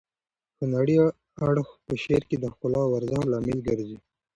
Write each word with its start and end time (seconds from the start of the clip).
هنري 0.59 0.97
اړخ 1.47 1.67
په 1.85 1.93
شعر 2.03 2.23
کې 2.29 2.37
د 2.39 2.45
ښکلا 2.53 2.81
او 2.87 2.91
ارزښت 2.99 3.25
لامل 3.29 3.59
ګرځي. 3.67 3.97